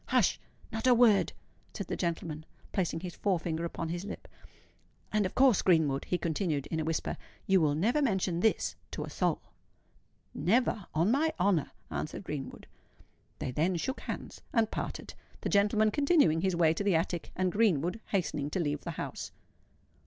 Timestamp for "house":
18.97-19.31